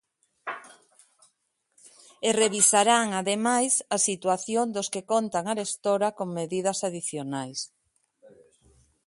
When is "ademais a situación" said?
3.21-4.65